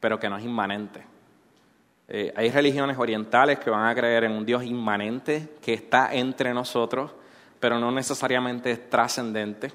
[0.00, 1.04] pero que no es inmanente.
[2.08, 6.54] Eh, hay religiones orientales que van a creer en un Dios inmanente que está entre
[6.54, 7.10] nosotros,
[7.60, 9.72] pero no necesariamente es trascendente.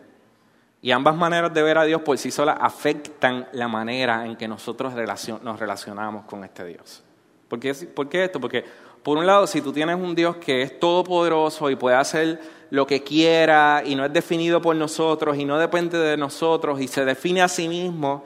[0.81, 4.47] Y ambas maneras de ver a Dios por sí solas afectan la manera en que
[4.47, 4.93] nosotros
[5.41, 7.03] nos relacionamos con este Dios.
[7.47, 7.59] ¿Por
[7.93, 8.39] ¿Por qué, esto?
[8.39, 8.63] Porque,
[9.01, 12.85] por un lado, si tú tienes un Dios que es todopoderoso y puede hacer lo
[12.85, 17.05] que quiera y no es definido por nosotros y no depende de nosotros y se
[17.05, 18.25] define a sí mismo,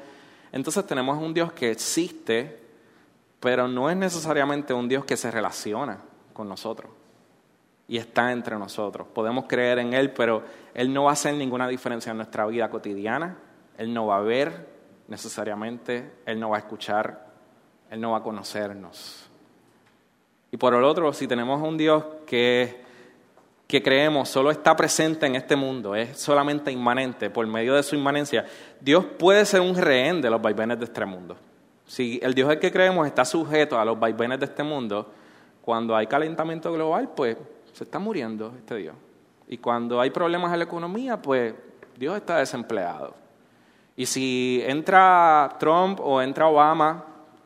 [0.52, 2.60] entonces tenemos un Dios que existe,
[3.40, 6.00] pero no es necesariamente un Dios que se relaciona
[6.34, 7.01] con nosotros
[7.92, 9.06] y está entre nosotros.
[9.14, 12.70] Podemos creer en Él, pero Él no va a hacer ninguna diferencia en nuestra vida
[12.70, 13.38] cotidiana.
[13.78, 14.66] Él no va a ver
[15.10, 17.28] necesariamente, Él no va a escuchar,
[17.90, 19.30] Él no va a conocernos.
[20.52, 22.82] Y por el otro, si tenemos un Dios que,
[23.68, 27.98] que creemos solo está presente en este mundo, es solamente inmanente, por medio de su
[27.98, 28.46] inmanencia,
[28.80, 31.36] Dios puede ser un rehén de los vaivenes de este mundo.
[31.86, 35.12] Si el Dios al que creemos está sujeto a los vaivenes de este mundo,
[35.62, 37.36] cuando hay calentamiento global, pues
[37.82, 38.96] se está muriendo este Dios.
[39.48, 41.56] Y cuando hay problemas en la economía, pues
[41.98, 43.16] Dios está desempleado.
[43.96, 47.04] Y si entra Trump o entra Obama,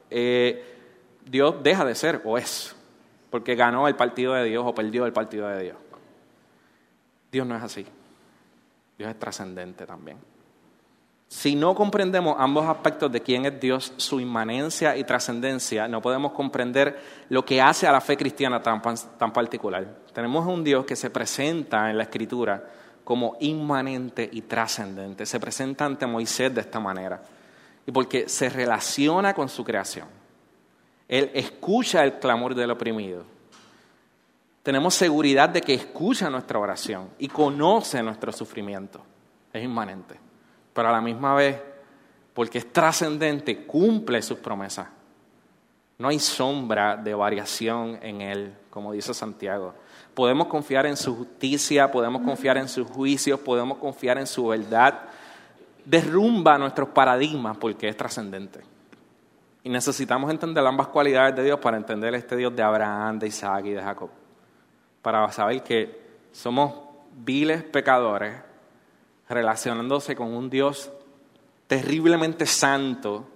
[0.10, 0.76] eh,
[1.24, 2.76] Dios deja de ser o es,
[3.30, 5.78] porque ganó el partido de Dios o perdió el partido de Dios.
[7.32, 7.86] Dios no es así.
[8.98, 10.18] Dios es trascendente también.
[11.36, 16.32] Si no comprendemos ambos aspectos de quién es Dios, su inmanencia y trascendencia, no podemos
[16.32, 19.86] comprender lo que hace a la fe cristiana tan, tan particular.
[20.14, 22.64] Tenemos un Dios que se presenta en la Escritura
[23.04, 25.26] como inmanente y trascendente.
[25.26, 27.22] Se presenta ante Moisés de esta manera.
[27.86, 30.08] Y porque se relaciona con su creación.
[31.06, 33.26] Él escucha el clamor del oprimido.
[34.64, 39.02] Tenemos seguridad de que escucha nuestra oración y conoce nuestro sufrimiento.
[39.52, 40.25] Es inmanente.
[40.76, 41.58] Pero a la misma vez,
[42.34, 44.88] porque es trascendente, cumple sus promesas.
[45.98, 49.74] No hay sombra de variación en Él, como dice Santiago.
[50.14, 55.04] Podemos confiar en su justicia, podemos confiar en sus juicios, podemos confiar en su verdad.
[55.86, 58.60] Derrumba nuestros paradigmas porque es trascendente.
[59.64, 63.64] Y necesitamos entender ambas cualidades de Dios para entender este Dios de Abraham, de Isaac
[63.68, 64.10] y de Jacob.
[65.02, 66.02] Para saber que
[66.34, 66.74] somos
[67.14, 68.34] viles pecadores
[69.28, 70.92] relacionándose con un Dios
[71.68, 73.28] terriblemente santo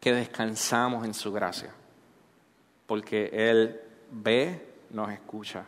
[0.00, 1.72] que descansamos en su gracia.
[2.86, 3.80] Porque Él
[4.10, 5.64] ve, nos escucha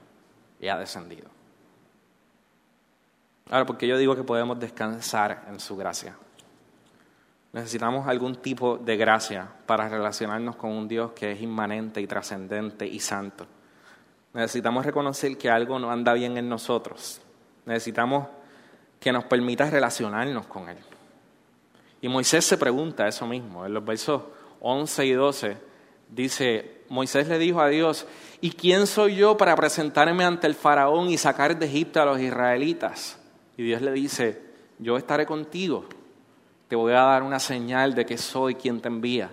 [0.60, 1.28] y ha descendido.
[3.50, 6.16] Ahora, porque yo digo que podemos descansar en su gracia.
[7.52, 12.86] Necesitamos algún tipo de gracia para relacionarnos con un Dios que es inmanente y trascendente
[12.86, 13.46] y santo.
[14.34, 17.22] Necesitamos reconocer que algo no anda bien en nosotros.
[17.64, 18.28] Necesitamos
[19.00, 20.78] que nos permita relacionarnos con Él.
[22.00, 23.66] Y Moisés se pregunta eso mismo.
[23.66, 24.22] En los versos
[24.60, 25.56] 11 y 12
[26.10, 28.06] dice, Moisés le dijo a Dios,
[28.40, 32.20] ¿y quién soy yo para presentarme ante el faraón y sacar de Egipto a los
[32.20, 33.18] israelitas?
[33.56, 34.42] Y Dios le dice,
[34.78, 35.86] yo estaré contigo,
[36.68, 39.30] te voy a dar una señal de que soy quien te envía.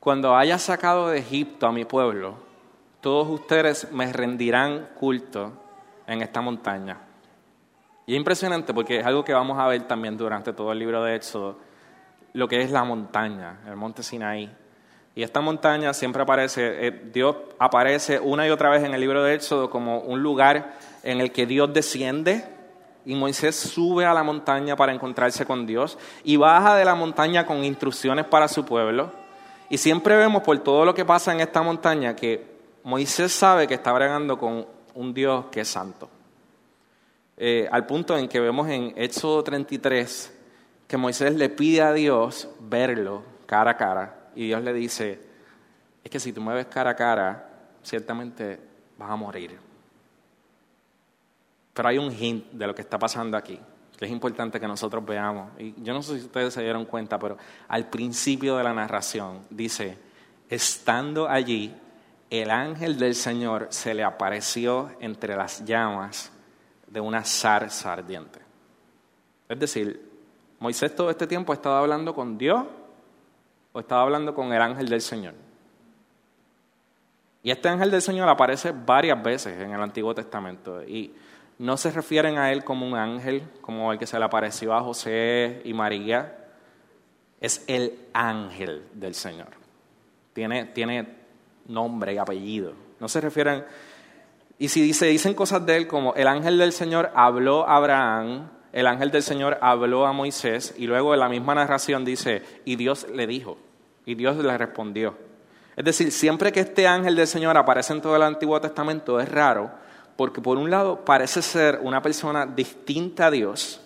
[0.00, 2.34] Cuando haya sacado de Egipto a mi pueblo,
[3.00, 5.52] todos ustedes me rendirán culto
[6.06, 7.07] en esta montaña.
[8.08, 11.04] Y es impresionante porque es algo que vamos a ver también durante todo el libro
[11.04, 11.58] de Éxodo,
[12.32, 14.50] lo que es la montaña, el monte Sinaí.
[15.14, 19.22] Y esta montaña siempre aparece, eh, Dios aparece una y otra vez en el libro
[19.22, 22.46] de Éxodo como un lugar en el que Dios desciende
[23.04, 27.44] y Moisés sube a la montaña para encontrarse con Dios y baja de la montaña
[27.44, 29.12] con instrucciones para su pueblo.
[29.68, 33.74] Y siempre vemos por todo lo que pasa en esta montaña que Moisés sabe que
[33.74, 36.08] está bregando con un Dios que es santo.
[37.40, 40.34] Eh, al punto en que vemos en Éxodo 33
[40.88, 45.20] que Moisés le pide a Dios verlo cara a cara y Dios le dice,
[46.02, 47.48] es que si tú me ves cara a cara,
[47.82, 48.58] ciertamente
[48.96, 49.56] vas a morir.
[51.74, 53.58] Pero hay un hint de lo que está pasando aquí,
[53.96, 55.50] que es importante que nosotros veamos.
[55.60, 57.36] Y yo no sé si ustedes se dieron cuenta, pero
[57.68, 59.96] al principio de la narración dice,
[60.48, 61.74] estando allí,
[62.30, 66.32] el ángel del Señor se le apareció entre las llamas
[66.90, 68.40] de una zarza ardiente.
[69.48, 70.08] Es decir,
[70.60, 72.64] Moisés todo este tiempo estaba hablando con Dios
[73.72, 75.34] o estaba hablando con el ángel del Señor.
[77.42, 81.14] Y este ángel del Señor aparece varias veces en el Antiguo Testamento y
[81.58, 84.82] no se refieren a él como un ángel, como el que se le apareció a
[84.82, 86.36] José y María,
[87.40, 89.48] es el ángel del Señor.
[90.32, 91.16] Tiene, tiene
[91.66, 92.72] nombre y apellido.
[93.00, 93.64] No se refieren,
[94.58, 98.50] y si se dicen cosas de él como el ángel del Señor habló a Abraham,
[98.72, 102.76] el ángel del Señor habló a Moisés y luego en la misma narración dice, y
[102.76, 103.56] Dios le dijo,
[104.04, 105.16] y Dios le respondió.
[105.76, 109.28] Es decir, siempre que este ángel del Señor aparece en todo el Antiguo Testamento es
[109.28, 109.70] raro,
[110.16, 113.80] porque por un lado parece ser una persona distinta a Dios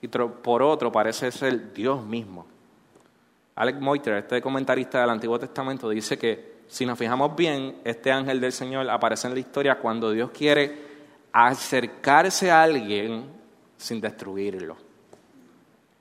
[0.00, 2.46] y por otro parece ser Dios mismo.
[3.56, 8.40] Alex Moiter, este comentarista del Antiguo Testamento, dice que si nos fijamos bien, este ángel
[8.40, 10.94] del Señor aparece en la historia cuando Dios quiere
[11.32, 13.26] acercarse a alguien
[13.76, 14.76] sin destruirlo.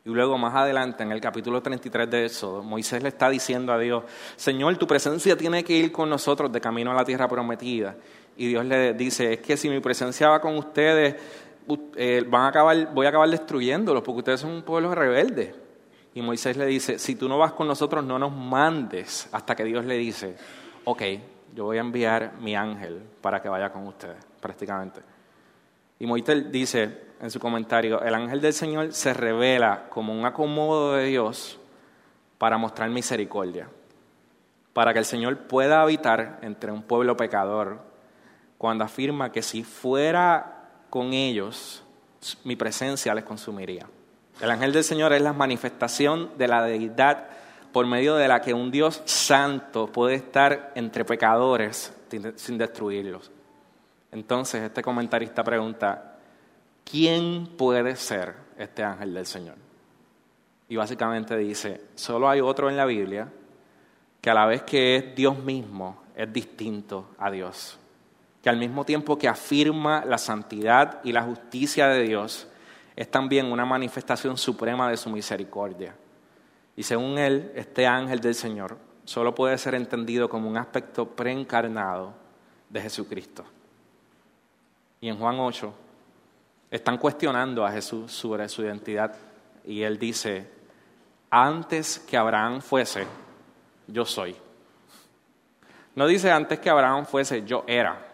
[0.06, 3.80] Y luego más adelante, en el capítulo 33 de Éxodo, Moisés le está diciendo a
[3.80, 4.04] Dios,
[4.36, 7.96] Señor, tu presencia tiene que ir con nosotros de camino a la tierra prometida.
[8.36, 11.16] Y Dios le dice, es que si mi presencia va con ustedes,
[11.96, 15.63] eh, van a acabar, voy a acabar destruyéndolos porque ustedes son un pueblo rebelde.
[16.16, 19.64] Y Moisés le dice, si tú no vas con nosotros, no nos mandes hasta que
[19.64, 20.36] Dios le dice,
[20.86, 21.02] ok,
[21.56, 25.02] yo voy a enviar mi ángel para que vaya con ustedes, prácticamente.
[26.00, 30.94] Y Moisés dice, en su comentario, el ángel del Señor se revela como un acomodo
[30.94, 31.60] de Dios
[32.38, 33.70] para mostrar misericordia,
[34.74, 37.80] para que el Señor pueda habitar entre un pueblo pecador,
[38.58, 41.84] cuando afirma que si fuera con ellos,
[42.44, 43.88] mi presencia les consumiría.
[44.42, 47.28] El ángel del Señor es la manifestación de la deidad
[47.72, 51.94] por medio de la que un Dios santo puede estar entre pecadores
[52.36, 53.32] sin destruirlos.
[54.12, 56.18] Entonces este comentarista pregunta,
[56.84, 59.56] ¿quién puede ser este ángel del Señor?
[60.70, 63.28] Y básicamente dice, solo hay otro en la Biblia
[64.22, 67.78] que a la vez que es Dios mismo, es distinto a Dios.
[68.42, 72.48] Que al mismo tiempo que afirma la santidad y la justicia de Dios,
[72.96, 75.96] es también una manifestación suprema de su misericordia.
[76.76, 82.14] Y según él, este ángel del Señor solo puede ser entendido como un aspecto preencarnado
[82.70, 83.44] de Jesucristo.
[85.02, 85.74] Y en Juan 8
[86.72, 89.16] están cuestionando a Jesús sobre su identidad
[89.66, 90.50] y él dice,
[91.30, 93.06] antes que Abraham fuese,
[93.88, 94.36] yo soy.
[95.96, 98.13] No dice antes que Abraham fuese, yo era.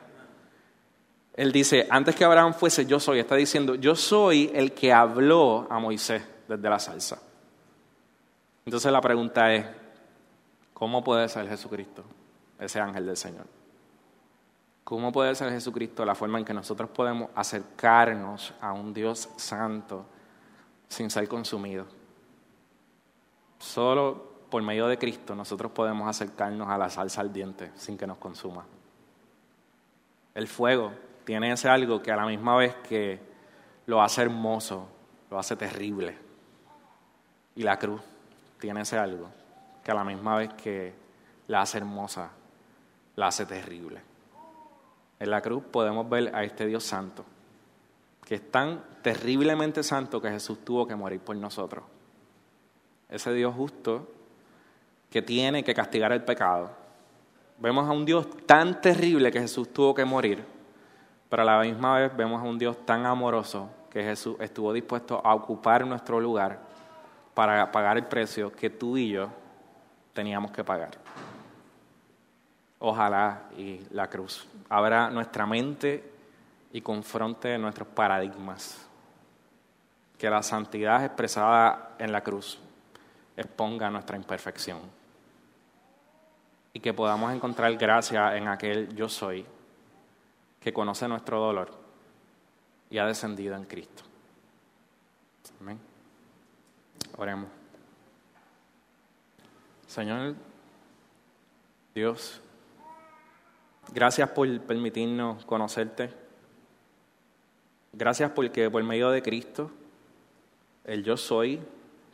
[1.39, 3.19] Él dice, antes que Abraham fuese, yo soy.
[3.19, 7.17] Está diciendo, yo soy el que habló a Moisés desde la salsa.
[8.65, 9.65] Entonces la pregunta es,
[10.73, 12.03] ¿cómo puede ser Jesucristo,
[12.59, 13.45] ese ángel del Señor?
[14.83, 20.05] ¿Cómo puede ser Jesucristo la forma en que nosotros podemos acercarnos a un Dios santo
[20.89, 21.85] sin ser consumido?
[23.59, 28.17] Solo por medio de Cristo nosotros podemos acercarnos a la salsa ardiente sin que nos
[28.17, 28.65] consuma.
[30.35, 33.19] El fuego tiene ese algo que a la misma vez que
[33.85, 34.87] lo hace hermoso,
[35.29, 36.17] lo hace terrible.
[37.53, 38.01] Y la cruz
[38.59, 39.29] tiene ese algo
[39.83, 40.91] que a la misma vez que
[41.45, 42.31] la hace hermosa,
[43.15, 44.01] la hace terrible.
[45.19, 47.23] En la cruz podemos ver a este Dios santo,
[48.25, 51.83] que es tan terriblemente santo que Jesús tuvo que morir por nosotros.
[53.07, 54.07] Ese Dios justo
[55.11, 56.71] que tiene que castigar el pecado.
[57.59, 60.57] Vemos a un Dios tan terrible que Jesús tuvo que morir,
[61.29, 65.21] pero a la misma vez vemos a un Dios tan amoroso que Jesús estuvo dispuesto
[65.23, 66.59] a ocupar nuestro lugar
[67.33, 69.29] para pagar el precio que tú y yo
[70.13, 70.91] teníamos que pagar.
[72.79, 76.11] Ojalá y la cruz abra nuestra mente
[76.71, 78.85] y confronte nuestros paradigmas.
[80.17, 82.59] Que la santidad expresada en la cruz
[83.37, 84.79] exponga nuestra imperfección
[86.73, 89.45] y que podamos encontrar gracia en aquel yo soy
[90.59, 91.71] que conoce nuestro dolor
[92.89, 94.03] y ha descendido en Cristo.
[95.61, 95.79] Amén.
[97.17, 97.49] Oremos.
[99.87, 100.35] Señor
[101.95, 102.41] Dios,
[103.91, 106.09] gracias por permitirnos conocerte.
[107.91, 109.71] Gracias porque por medio de Cristo,
[110.85, 111.59] el yo soy,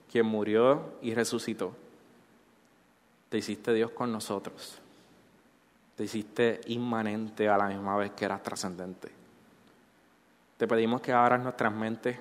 [0.10, 1.76] quien murió y resucitó
[3.36, 4.80] te hiciste Dios con nosotros.
[5.96, 9.10] Te hiciste inmanente a la misma vez que eras trascendente.
[10.58, 12.18] Te pedimos que abras nuestras mentes.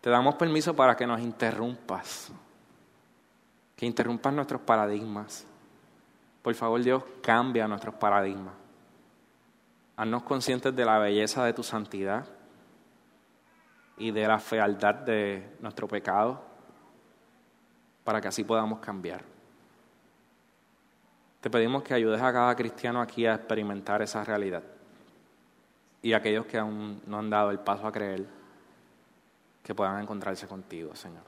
[0.00, 2.32] Te damos permiso para que nos interrumpas.
[3.74, 5.46] Que interrumpas nuestros paradigmas.
[6.42, 8.54] Por favor, Dios, cambia nuestros paradigmas.
[9.96, 12.26] Haznos conscientes de la belleza de tu santidad
[13.98, 16.40] y de la fealdad de nuestro pecado
[18.04, 19.35] para que así podamos cambiar.
[21.46, 24.64] Te pedimos que ayudes a cada cristiano aquí a experimentar esa realidad.
[26.02, 28.26] Y aquellos que aún no han dado el paso a creer,
[29.62, 31.22] que puedan encontrarse contigo, Señor.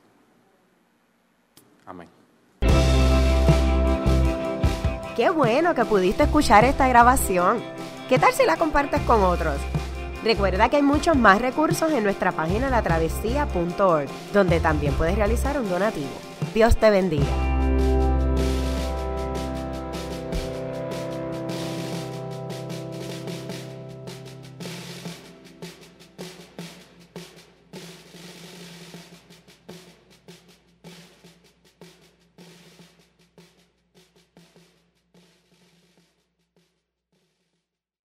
[1.86, 2.08] Amén.
[5.14, 7.62] Qué bueno que pudiste escuchar esta grabación.
[8.08, 9.60] ¿Qué tal si la compartes con otros?
[10.24, 15.68] Recuerda que hay muchos más recursos en nuestra página latravesía.org, donde también puedes realizar un
[15.68, 16.10] donativo.
[16.52, 17.57] Dios te bendiga.